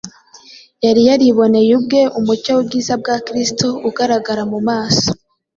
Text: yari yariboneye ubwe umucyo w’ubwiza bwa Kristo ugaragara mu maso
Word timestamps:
yari 0.85 1.01
yariboneye 1.09 1.69
ubwe 1.79 2.01
umucyo 2.19 2.51
w’ubwiza 2.55 2.93
bwa 3.01 3.15
Kristo 3.27 3.67
ugaragara 3.89 4.43
mu 4.51 4.59
maso 4.67 5.07